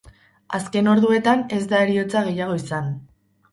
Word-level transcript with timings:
Azken 0.59 0.89
orduetan 0.93 1.45
ez 1.59 1.61
da 1.75 1.83
heriotza 1.83 2.25
gehiago 2.31 2.59
izan. 2.65 2.93